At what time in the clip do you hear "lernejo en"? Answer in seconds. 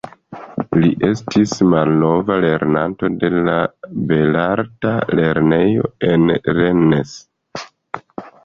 5.21-6.37